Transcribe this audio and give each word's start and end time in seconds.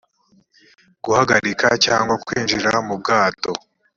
guhagarika 1.03 1.67
cyangwa 1.85 2.13
kwinjira 2.25 2.71
mu 2.87 2.93
bwato 3.01 3.51